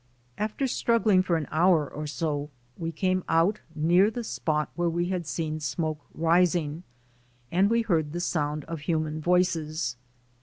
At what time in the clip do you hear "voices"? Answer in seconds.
9.21-9.97